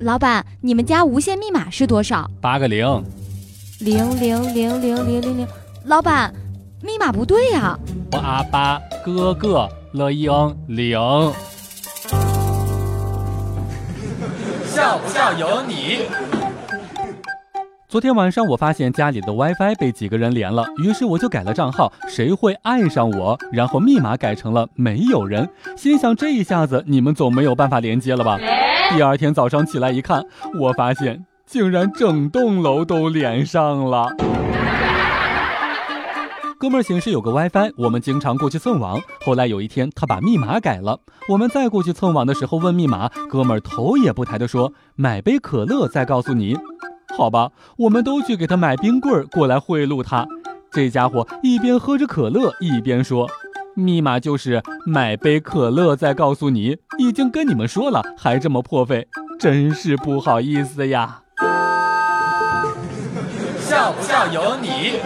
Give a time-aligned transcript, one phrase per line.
[0.00, 2.28] 老板，你们家无线密码是多少？
[2.40, 2.86] 八个零。
[3.80, 5.46] 零零零零零零零。
[5.84, 6.34] 老板，
[6.82, 7.78] 密码不对呀。
[8.12, 10.32] 我阿巴哥哥乐英
[10.66, 10.98] 零。
[14.66, 16.00] 笑不笑由你。
[17.88, 23.38] 昨天晚上我发现家里的 WiFi 被几个人连了，于是我就改了账号，谁会爱上我？
[23.52, 28.38] 然后密码改成了没有人，心想这一下子你们总没有办法连接了吧？
[28.92, 30.24] 第二天早上起来一看，
[30.58, 34.08] 我发现竟然整栋楼都连上了。
[36.58, 39.00] 哥们儿寝室有个 WiFi，我们经常过去蹭网。
[39.24, 46.58] 后来有一天他把密码改了，我们再过去蹭网的时候问密码，哥们儿头也不抬的说：“买杯可乐再告诉你。”
[47.16, 50.26] 好吧，我们都去给他买冰棍儿过来贿赂他。
[50.70, 53.28] 这家伙一边喝着可乐，一边说
[53.74, 61.22] ：“密码就是买杯可乐再告诉你。”已经跟你们说了，还这么破费，真是不好意思呀。
[63.58, 64.98] 笑不笑由你。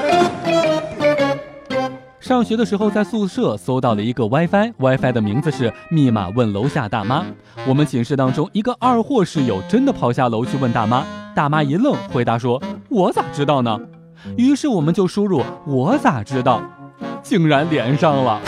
[2.18, 7.22] 上学的时候在宿舍搜到了一个 WiFi，WiFi 的名字是“密码问楼下大妈”。
[7.68, 11.04] 我们寝室当中一个二货室友真的跑下楼去问大妈。
[11.34, 13.78] 大妈一愣，回答说：“我咋知道呢？”
[14.38, 16.62] 于是我们就输入“我咋知道”，
[17.22, 18.40] 竟然连上了。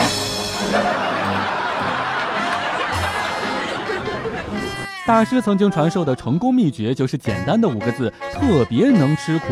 [5.05, 9.47] 大师曾经传授的成功秘诀就是简单的五个字：特别能吃苦。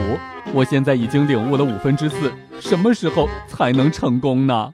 [0.53, 4.73] 我现在已经领悟了五分之四，什么时候才能成功呢？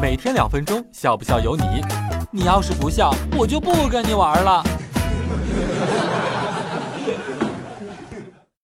[0.00, 1.84] 每天两分钟，笑不笑由你。
[2.30, 4.64] 你要是不笑，我就不跟你玩了。